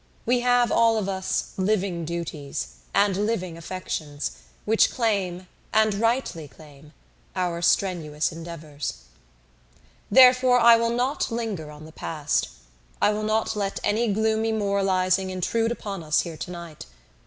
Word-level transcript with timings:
We 0.25 0.39
have 0.39 0.71
all 0.71 0.97
of 0.97 1.07
us 1.07 1.51
living 1.57 2.05
duties 2.05 2.69
and 2.91 3.15
living 3.15 3.55
affections 3.55 4.31
which 4.65 4.89
claim, 4.89 5.45
and 5.71 5.93
rightly 5.93 6.47
claim, 6.47 6.93
our 7.35 7.61
strenuous 7.61 8.31
endeavours. 8.31 8.95
"Therefore, 10.09 10.57
I 10.59 10.75
will 10.75 10.89
not 10.89 11.29
linger 11.29 11.69
on 11.69 11.85
the 11.85 11.91
past. 11.91 12.49
I 12.99 13.11
will 13.11 13.21
not 13.21 13.55
let 13.55 13.79
any 13.83 14.11
gloomy 14.11 14.51
moralising 14.51 15.29
intrude 15.29 15.71
upon 15.71 16.01
us 16.03 16.21
here 16.21 16.35
tonight. 16.35 16.87